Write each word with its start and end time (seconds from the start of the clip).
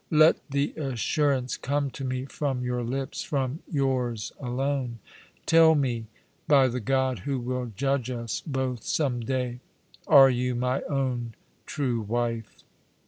Let 0.09 0.37
the 0.49 0.73
assurance 0.77 1.57
come 1.57 1.91
to 1.91 2.03
me 2.03 2.25
from 2.25 2.63
your 2.63 2.83
lips— 2.83 3.21
from 3.21 3.59
yours 3.71 4.31
alone. 4.39 4.97
Tell 5.45 5.75
me— 5.75 6.07
by 6.47 6.69
the 6.69 6.79
God 6.79 7.19
who 7.19 7.37
will 7.39 7.67
judge 7.75 8.09
us 8.09 8.41
both 8.43 8.81
some 8.81 9.19
day— 9.19 9.59
Are 10.17 10.31
you 10.31 10.55
my 10.55 10.81
own 10.89 11.35
true 11.67 12.01
wife? 12.01 12.63